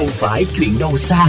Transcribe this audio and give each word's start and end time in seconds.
không 0.00 0.08
phải 0.08 0.46
chuyện 0.56 0.78
đâu 0.78 0.96
xa. 0.96 1.26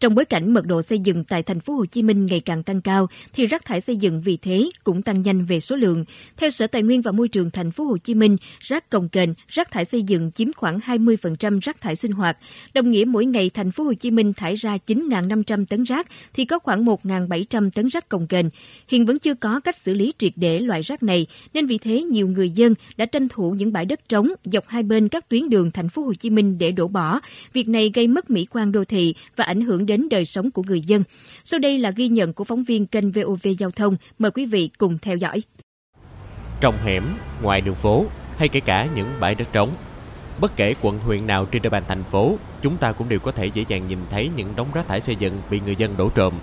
Trong 0.00 0.14
bối 0.14 0.24
cảnh 0.24 0.54
mật 0.54 0.66
độ 0.66 0.82
xây 0.82 0.98
dựng 0.98 1.24
tại 1.24 1.42
thành 1.42 1.60
phố 1.60 1.74
Hồ 1.74 1.86
Chí 1.86 2.02
Minh 2.02 2.26
ngày 2.26 2.40
càng 2.40 2.62
tăng 2.62 2.80
cao 2.80 3.06
thì 3.32 3.46
rác 3.46 3.64
thải 3.64 3.80
xây 3.80 3.96
dựng 3.96 4.20
vì 4.20 4.36
thế 4.36 4.70
cũng 4.84 5.02
tăng 5.02 5.22
nhanh 5.22 5.44
về 5.44 5.60
số 5.60 5.76
lượng. 5.76 6.04
Theo 6.36 6.50
Sở 6.50 6.66
Tài 6.66 6.82
nguyên 6.82 7.02
và 7.02 7.12
Môi 7.12 7.28
trường 7.28 7.50
thành 7.50 7.70
phố 7.70 7.84
Hồ 7.84 7.96
Chí 7.98 8.14
Minh, 8.14 8.36
rác 8.60 8.90
cồng 8.90 9.08
kềnh, 9.08 9.34
rác 9.48 9.70
thải 9.70 9.84
xây 9.84 10.02
dựng 10.02 10.32
chiếm 10.32 10.52
khoảng 10.52 10.78
20% 10.78 11.60
rác 11.62 11.80
thải 11.80 11.96
sinh 11.96 12.12
hoạt. 12.12 12.38
Đồng 12.74 12.90
nghĩa 12.90 13.04
mỗi 13.04 13.26
ngày 13.26 13.50
thành 13.50 13.70
phố 13.70 13.84
Hồ 13.84 13.92
Chí 13.94 14.10
Minh 14.10 14.32
thải 14.32 14.54
ra 14.54 14.78
9.500 14.86 15.66
tấn 15.66 15.82
rác 15.82 16.06
thì 16.34 16.44
có 16.44 16.58
khoảng 16.58 16.84
1.700 16.84 17.70
tấn 17.70 17.88
rác 17.88 18.08
cồng 18.08 18.26
kềnh. 18.26 18.46
Hiện 18.88 19.06
vẫn 19.06 19.18
chưa 19.18 19.34
có 19.34 19.60
cách 19.60 19.76
xử 19.76 19.94
lý 19.94 20.12
triệt 20.18 20.32
để 20.36 20.58
loại 20.58 20.82
rác 20.82 21.02
này 21.02 21.26
nên 21.54 21.66
vì 21.66 21.78
thế 21.78 22.02
nhiều 22.02 22.28
người 22.28 22.50
dân 22.50 22.74
đã 22.96 23.06
tranh 23.06 23.28
thủ 23.28 23.50
những 23.50 23.72
bãi 23.72 23.84
đất 23.84 24.08
trống 24.08 24.28
dọc 24.44 24.68
hai 24.68 24.82
bên 24.82 25.08
các 25.08 25.28
tuyến 25.28 25.48
đường 25.48 25.70
thành 25.70 25.88
phố 25.88 26.02
Hồ 26.02 26.14
Chí 26.14 26.30
Minh 26.30 26.58
để 26.58 26.70
đổ 26.70 26.88
bỏ. 26.88 27.20
Việc 27.52 27.68
này 27.68 27.90
gây 27.94 28.08
mất 28.08 28.30
mỹ 28.30 28.46
quan 28.50 28.72
đô 28.72 28.84
thị 28.84 29.14
và 29.36 29.44
ảnh 29.44 29.60
hưởng 29.60 29.86
đến 29.90 30.08
đời 30.08 30.24
sống 30.24 30.50
của 30.50 30.62
người 30.66 30.80
dân. 30.80 31.04
Sau 31.44 31.60
đây 31.60 31.78
là 31.78 31.90
ghi 31.90 32.08
nhận 32.08 32.32
của 32.32 32.44
phóng 32.44 32.64
viên 32.64 32.86
kênh 32.86 33.10
VOV 33.12 33.46
Giao 33.58 33.70
thông. 33.70 33.96
Mời 34.18 34.30
quý 34.30 34.46
vị 34.46 34.70
cùng 34.78 34.98
theo 34.98 35.16
dõi. 35.16 35.42
Trong 36.60 36.74
hẻm, 36.84 37.04
ngoài 37.42 37.60
đường 37.60 37.74
phố 37.74 38.04
hay 38.36 38.48
kể 38.48 38.60
cả 38.60 38.88
những 38.94 39.08
bãi 39.20 39.34
đất 39.34 39.48
trống, 39.52 39.70
bất 40.40 40.56
kể 40.56 40.74
quận 40.80 40.98
huyện 40.98 41.26
nào 41.26 41.46
trên 41.46 41.62
địa 41.62 41.68
bàn 41.68 41.82
thành 41.88 42.04
phố, 42.04 42.36
chúng 42.62 42.76
ta 42.76 42.92
cũng 42.92 43.08
đều 43.08 43.18
có 43.18 43.32
thể 43.32 43.46
dễ 43.46 43.64
dàng 43.68 43.86
nhìn 43.86 43.98
thấy 44.10 44.30
những 44.36 44.48
đống 44.56 44.68
rác 44.74 44.88
thải 44.88 45.00
xây 45.00 45.16
dựng 45.16 45.40
bị 45.50 45.60
người 45.60 45.76
dân 45.76 45.96
đổ 45.96 46.10
trộm. 46.10 46.34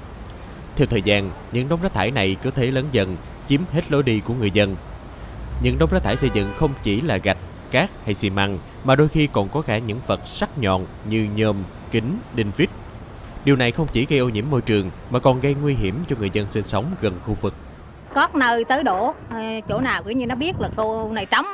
Theo 0.75 0.88
thời 0.88 1.02
gian, 1.02 1.31
những 1.52 1.69
đống 1.69 1.81
rác 1.81 1.93
thải 1.93 2.11
này 2.11 2.35
cứ 2.41 2.52
thế 2.52 2.71
lớn 2.71 2.85
dần, 2.91 3.16
chiếm 3.49 3.61
hết 3.71 3.91
lối 3.91 4.03
đi 4.03 4.19
của 4.19 4.33
người 4.33 4.52
dân. 4.52 4.75
Những 5.63 5.77
đống 5.79 5.89
rác 5.91 6.03
thải 6.03 6.17
xây 6.17 6.29
dựng 6.33 6.52
không 6.55 6.73
chỉ 6.83 7.02
là 7.02 7.17
gạch, 7.17 7.38
cát 7.71 7.89
hay 8.05 8.13
xi 8.13 8.29
măng 8.29 8.59
mà 8.83 8.95
đôi 8.95 9.07
khi 9.07 9.27
còn 9.27 9.49
có 9.49 9.61
cả 9.61 9.77
những 9.77 9.99
vật 10.07 10.22
sắc 10.25 10.57
nhọn 10.57 10.85
như 11.09 11.27
nhôm, 11.35 11.55
kính, 11.91 12.17
đinh 12.35 12.52
vít 12.57 12.69
Điều 13.48 13.56
này 13.56 13.72
không 13.72 13.88
chỉ 13.94 14.06
gây 14.09 14.20
ô 14.20 14.30
nhiễm 14.30 14.45
môi 14.52 14.62
trường 14.62 14.92
mà 15.09 15.20
còn 15.20 15.40
gây 15.40 15.56
nguy 15.62 15.73
hiểm 15.73 16.03
cho 16.09 16.16
người 16.20 16.30
dân 16.34 16.48
sinh 16.52 16.67
sống 16.67 16.86
gần 17.02 17.20
khu 17.26 17.34
vực. 17.34 17.53
Có 18.14 18.28
nơi 18.34 18.66
tới 18.66 18.84
đổ, 18.84 19.14
ờ, 19.30 19.40
chỗ 19.70 19.80
nào 19.80 20.03
cũng 20.03 20.17
như 20.17 20.26
nó 20.26 20.36
biết 20.36 20.52
là 20.59 20.70
cô 20.76 21.12
này 21.12 21.26
trống 21.26 21.45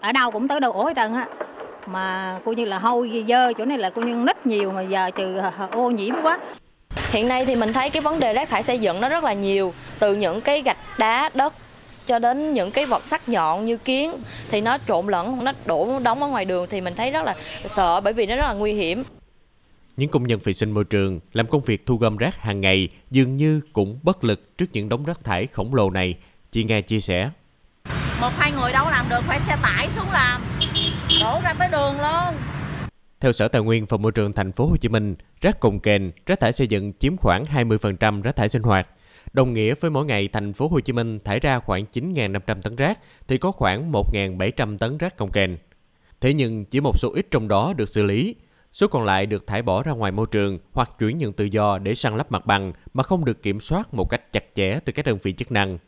ở 0.00 0.12
đâu 0.12 0.30
cũng 0.30 0.48
tới 0.48 0.60
đổ 0.60 0.84
hết 0.84 0.92
trơn 0.96 1.14
á. 1.14 1.26
Mà 1.86 2.38
cô 2.44 2.52
như 2.52 2.64
là 2.64 2.78
hôi 2.78 3.24
dơ, 3.28 3.52
chỗ 3.58 3.64
này 3.64 3.78
là 3.78 3.90
cô 3.90 4.02
như 4.02 4.14
nít 4.14 4.46
nhiều 4.46 4.72
mà 4.72 4.82
giờ 4.82 5.10
trừ 5.10 5.38
ô 5.70 5.90
nhiễm 5.90 6.14
quá. 6.22 6.38
Hiện 7.10 7.28
nay 7.28 7.44
thì 7.44 7.56
mình 7.56 7.72
thấy 7.72 7.90
cái 7.90 8.02
vấn 8.02 8.20
đề 8.20 8.32
rác 8.32 8.48
thải 8.48 8.62
xây 8.62 8.78
dựng 8.78 9.00
nó 9.00 9.08
rất 9.08 9.24
là 9.24 9.32
nhiều, 9.32 9.74
từ 9.98 10.14
những 10.14 10.40
cái 10.40 10.62
gạch 10.62 10.78
đá, 10.98 11.30
đất 11.34 11.54
cho 12.06 12.18
đến 12.18 12.52
những 12.52 12.70
cái 12.70 12.86
vật 12.86 13.04
sắc 13.04 13.28
nhọn 13.28 13.64
như 13.64 13.76
kiến 13.76 14.12
thì 14.50 14.60
nó 14.60 14.78
trộn 14.88 15.06
lẫn, 15.06 15.44
nó 15.44 15.52
đổ 15.66 15.98
đóng 16.02 16.22
ở 16.22 16.28
ngoài 16.28 16.44
đường 16.44 16.66
thì 16.70 16.80
mình 16.80 16.94
thấy 16.94 17.10
rất 17.10 17.24
là 17.24 17.34
sợ 17.66 18.00
bởi 18.00 18.12
vì 18.12 18.26
nó 18.26 18.36
rất 18.36 18.46
là 18.46 18.52
nguy 18.52 18.72
hiểm. 18.72 19.04
Những 19.96 20.10
công 20.10 20.26
nhân 20.26 20.40
vệ 20.44 20.52
sinh 20.52 20.70
môi 20.70 20.84
trường 20.84 21.20
làm 21.32 21.46
công 21.46 21.62
việc 21.62 21.86
thu 21.86 21.96
gom 21.96 22.16
rác 22.16 22.36
hàng 22.36 22.60
ngày 22.60 22.88
dường 23.10 23.36
như 23.36 23.60
cũng 23.72 23.98
bất 24.02 24.24
lực 24.24 24.58
trước 24.58 24.66
những 24.72 24.88
đống 24.88 25.04
rác 25.04 25.24
thải 25.24 25.46
khổng 25.46 25.74
lồ 25.74 25.90
này. 25.90 26.14
Chị 26.52 26.64
Nga 26.64 26.80
chia 26.80 27.00
sẻ. 27.00 27.30
Một 28.20 28.30
hai 28.36 28.52
người 28.52 28.72
đâu 28.72 28.90
làm 28.90 29.06
được, 29.10 29.20
phải 29.22 29.40
xe 29.40 29.56
tải 29.62 29.88
xuống 29.96 30.10
làm, 30.12 30.42
đổ 31.20 31.40
ra 31.44 31.54
tới 31.58 31.68
đường 31.72 31.94
luôn. 32.00 32.34
Theo 33.20 33.32
Sở 33.32 33.48
Tài 33.48 33.62
nguyên 33.62 33.86
và 33.86 33.96
Môi 33.96 34.12
trường 34.12 34.32
thành 34.32 34.52
phố 34.52 34.66
Hồ 34.66 34.76
Chí 34.76 34.88
Minh, 34.88 35.14
rác 35.40 35.60
cồng 35.60 35.80
kềnh, 35.80 36.10
rác 36.26 36.40
thải 36.40 36.52
xây 36.52 36.66
dựng 36.66 36.92
chiếm 36.98 37.16
khoảng 37.16 37.44
20% 37.44 38.22
rác 38.22 38.36
thải 38.36 38.48
sinh 38.48 38.62
hoạt. 38.62 38.88
Đồng 39.32 39.52
nghĩa 39.52 39.74
với 39.74 39.90
mỗi 39.90 40.04
ngày 40.04 40.28
thành 40.28 40.52
phố 40.52 40.68
Hồ 40.68 40.80
Chí 40.80 40.92
Minh 40.92 41.18
thải 41.24 41.40
ra 41.40 41.58
khoảng 41.58 41.84
9.500 41.92 42.62
tấn 42.62 42.76
rác 42.76 42.98
thì 43.28 43.38
có 43.38 43.52
khoảng 43.52 43.92
1.700 43.92 44.78
tấn 44.78 44.98
rác 44.98 45.16
cồng 45.16 45.32
kềnh. 45.32 45.50
Thế 46.20 46.34
nhưng 46.34 46.64
chỉ 46.64 46.80
một 46.80 46.98
số 46.98 47.12
ít 47.14 47.26
trong 47.30 47.48
đó 47.48 47.72
được 47.76 47.88
xử 47.88 48.02
lý, 48.02 48.34
Số 48.76 48.88
còn 48.88 49.04
lại 49.04 49.26
được 49.26 49.46
thải 49.46 49.62
bỏ 49.62 49.82
ra 49.82 49.92
ngoài 49.92 50.12
môi 50.12 50.26
trường 50.30 50.58
hoặc 50.72 50.90
chuyển 50.98 51.18
nhận 51.18 51.32
tự 51.32 51.44
do 51.44 51.78
để 51.78 51.94
săn 51.94 52.16
lấp 52.16 52.32
mặt 52.32 52.46
bằng 52.46 52.72
mà 52.94 53.02
không 53.02 53.24
được 53.24 53.42
kiểm 53.42 53.60
soát 53.60 53.94
một 53.94 54.10
cách 54.10 54.32
chặt 54.32 54.44
chẽ 54.54 54.78
từ 54.84 54.92
các 54.92 55.06
đơn 55.06 55.18
vị 55.22 55.32
chức 55.32 55.52
năng. 55.52 55.78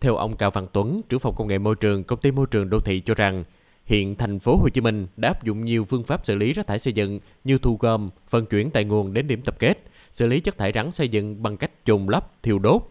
Theo 0.00 0.16
ông 0.16 0.36
Cao 0.36 0.50
Văn 0.50 0.66
Tuấn, 0.72 1.02
trưởng 1.08 1.20
phòng 1.20 1.34
công 1.36 1.48
nghệ 1.48 1.58
môi 1.58 1.74
trường 1.74 2.04
công 2.04 2.20
ty 2.20 2.30
môi 2.30 2.46
trường 2.50 2.70
đô 2.70 2.80
thị 2.80 3.00
cho 3.00 3.14
rằng, 3.14 3.44
hiện 3.84 4.14
thành 4.16 4.38
phố 4.38 4.56
Hồ 4.56 4.68
Chí 4.68 4.80
Minh 4.80 5.06
đã 5.16 5.28
áp 5.28 5.44
dụng 5.44 5.64
nhiều 5.64 5.84
phương 5.84 6.04
pháp 6.04 6.26
xử 6.26 6.36
lý 6.36 6.52
rác 6.52 6.66
thải 6.66 6.78
xây 6.78 6.92
dựng 6.92 7.20
như 7.44 7.58
thu 7.58 7.76
gom, 7.80 8.10
vận 8.30 8.46
chuyển 8.46 8.70
tại 8.70 8.84
nguồn 8.84 9.12
đến 9.12 9.26
điểm 9.26 9.42
tập 9.42 9.56
kết, 9.58 9.82
xử 10.12 10.26
lý 10.26 10.40
chất 10.40 10.58
thải 10.58 10.72
rắn 10.74 10.92
xây 10.92 11.08
dựng 11.08 11.42
bằng 11.42 11.56
cách 11.56 11.70
chôn 11.84 12.06
lấp, 12.06 12.42
thiêu 12.42 12.58
đốt. 12.58 12.82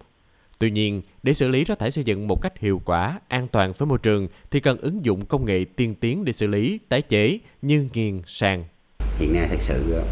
Tuy 0.59 0.71
nhiên, 0.71 1.01
để 1.23 1.33
xử 1.33 1.47
lý 1.47 1.63
rác 1.63 1.79
thải 1.79 1.91
xây 1.91 2.03
dựng 2.03 2.27
một 2.27 2.41
cách 2.41 2.59
hiệu 2.59 2.81
quả, 2.85 3.19
an 3.27 3.47
toàn 3.47 3.73
với 3.77 3.87
môi 3.87 3.97
trường 3.97 4.27
thì 4.51 4.59
cần 4.59 4.77
ứng 4.77 5.05
dụng 5.05 5.25
công 5.25 5.45
nghệ 5.45 5.65
tiên 5.75 5.95
tiến 5.95 6.25
để 6.25 6.33
xử 6.33 6.47
lý, 6.47 6.79
tái 6.89 7.01
chế 7.01 7.39
như 7.61 7.89
nghiền, 7.93 8.21
sàn, 8.25 8.65
hiện 9.19 9.33
nay 9.33 9.47
thật 9.49 9.61
sự 9.61 10.03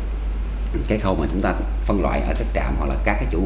cái 0.88 1.00
khâu 1.00 1.16
mà 1.16 1.28
chúng 1.32 1.42
ta 1.42 1.54
phân 1.86 2.02
loại 2.02 2.22
ở 2.22 2.34
các 2.38 2.48
trạm 2.54 2.76
hoặc 2.78 2.86
là 2.86 2.96
các 3.06 3.14
cái 3.14 3.28
chủ 3.32 3.42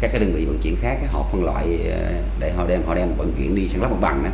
các 0.00 0.10
cái 0.12 0.20
đơn 0.20 0.32
vị 0.32 0.44
vận 0.44 0.58
chuyển 0.62 0.76
khác 0.76 0.98
họ 1.12 1.26
phân 1.32 1.44
loại 1.44 1.78
ờ, 1.90 2.12
để 2.38 2.52
họ 2.52 2.66
đem 2.66 2.82
họ 2.86 2.94
đem 2.94 3.08
vận 3.16 3.32
chuyển 3.38 3.54
đi 3.54 3.68
sang 3.68 3.82
lắp 3.82 3.90
mặt 3.90 4.00
bằng 4.00 4.24
đó 4.24 4.30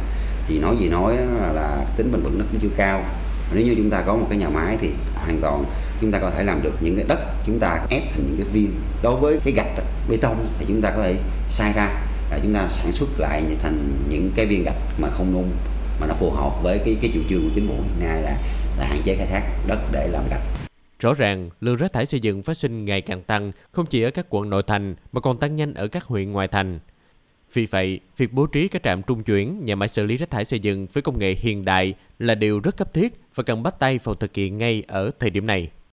thì 0.51 0.59
nói 0.59 0.77
gì 0.81 0.89
nói 0.89 1.17
là, 1.17 1.53
là 1.53 1.85
tính 1.97 2.13
bền 2.13 2.23
vững 2.23 2.39
nó 2.39 2.45
cũng 2.51 2.61
chưa 2.61 2.77
cao. 2.77 3.05
Nếu 3.53 3.65
như 3.65 3.75
chúng 3.77 3.91
ta 3.91 4.03
có 4.07 4.15
một 4.15 4.27
cái 4.31 4.39
nhà 4.39 4.49
máy 4.49 4.77
thì 4.81 4.91
hoàn 5.15 5.41
toàn 5.41 5.65
chúng 6.01 6.13
ta 6.13 6.19
có 6.19 6.31
thể 6.31 6.45
làm 6.45 6.63
được 6.63 6.73
những 6.81 6.97
cái 6.97 7.05
đất 7.09 7.19
chúng 7.47 7.59
ta 7.59 7.87
ép 7.91 8.03
thành 8.13 8.27
những 8.27 8.37
cái 8.37 8.47
viên. 8.53 8.73
Đối 9.03 9.21
với 9.21 9.39
cái 9.45 9.55
gạch 9.57 9.85
bê 10.09 10.17
tông 10.17 10.45
thì 10.59 10.65
chúng 10.69 10.83
ta 10.83 10.91
có 10.91 11.03
thể 11.03 11.17
sai 11.49 11.73
ra 11.73 11.87
là 12.31 12.39
chúng 12.43 12.55
ta 12.55 12.69
sản 12.69 12.93
xuất 12.93 13.09
lại 13.19 13.43
thành 13.63 13.93
những 14.09 14.31
cái 14.37 14.47
viên 14.47 14.65
gạch 14.65 14.77
mà 14.99 15.09
không 15.11 15.33
nung 15.33 15.51
mà 16.01 16.07
nó 16.07 16.15
phù 16.15 16.31
hợp 16.31 16.63
với 16.63 16.79
cái 16.79 16.97
cái 17.03 17.11
chủ 17.15 17.21
trương 17.31 17.43
của 17.43 17.51
chính 17.55 17.69
phủ 17.69 17.75
hiện 17.75 18.09
nay 18.09 18.23
là 18.23 18.37
là 18.79 18.87
hạn 18.87 19.03
chế 19.05 19.17
khai 19.17 19.27
thác 19.27 19.43
đất 19.67 19.79
để 19.93 20.09
làm 20.09 20.25
gạch. 20.31 20.70
Rõ 21.00 21.15
ràng, 21.15 21.50
lượng 21.61 21.77
rác 21.77 21.93
thải 21.93 22.06
xây 22.06 22.21
dựng 22.21 22.43
phát 22.43 22.56
sinh 22.56 22.84
ngày 22.84 23.00
càng 23.00 23.22
tăng, 23.22 23.53
không 23.72 23.87
chỉ 23.87 24.03
ở 24.03 24.11
các 24.11 24.27
quận 24.31 24.50
nội 24.50 24.62
thành 24.62 24.94
mà 25.12 25.21
còn 25.21 25.38
tăng 25.38 25.56
nhanh 25.56 25.75
ở 25.75 25.88
các 25.88 26.05
huyện 26.05 26.33
ngoại 26.33 26.49
thành. 26.49 26.78
Vì 27.53 27.66
vậy, 27.66 28.00
việc 28.16 28.33
bố 28.33 28.47
trí 28.47 28.69
các 28.69 28.83
trạm 28.83 29.03
trung 29.03 29.22
chuyển, 29.22 29.65
nhà 29.65 29.75
máy 29.75 29.89
xử 29.89 30.05
lý 30.05 30.16
rác 30.16 30.31
thải 30.31 30.44
xây 30.44 30.59
dựng 30.59 30.87
với 30.93 31.03
công 31.03 31.19
nghệ 31.19 31.34
hiện 31.34 31.65
đại 31.65 31.94
là 32.19 32.34
điều 32.34 32.60
rất 32.60 32.77
cấp 32.77 32.94
thiết 32.94 33.21
và 33.34 33.43
cần 33.43 33.62
bắt 33.62 33.78
tay 33.78 33.99
vào 34.05 34.15
thực 34.15 34.34
hiện 34.34 34.59
ngay 34.59 34.83
ở 34.89 35.10
thời 35.19 35.31
điểm 35.31 35.47
này. 35.47 35.71